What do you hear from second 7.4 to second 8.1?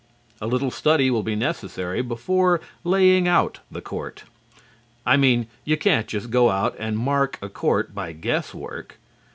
court